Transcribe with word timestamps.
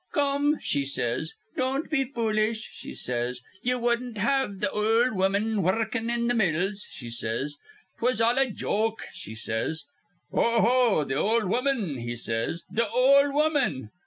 'Come,' 0.13 0.57
she 0.61 0.83
says, 0.83 1.35
'don't 1.55 1.91
be 1.91 2.05
foolish,' 2.05 2.69
she 2.73 2.91
says. 2.95 3.41
'Ye 3.61 3.75
wudden't 3.75 4.17
have 4.17 4.59
th' 4.59 4.73
ol' 4.73 5.13
woman 5.13 5.61
wurrukin' 5.61 6.09
in 6.09 6.27
th' 6.27 6.35
mills,' 6.35 6.87
she 6.89 7.07
says. 7.07 7.57
''Twas 7.99 8.19
all 8.19 8.39
a 8.39 8.49
joke,' 8.49 9.05
she 9.13 9.35
says. 9.35 9.83
'Oh 10.33 10.59
ho, 10.61 11.05
th' 11.05 11.11
ol' 11.13 11.45
woman!' 11.45 11.99
he 11.99 12.15
says. 12.15 12.63
'Th' 12.75 12.89
ol' 12.91 13.31
woman! 13.31 13.91